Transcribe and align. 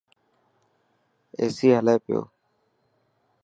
ايسي 1.39 1.67
هلي 1.77 1.95
پيو. 2.05 2.21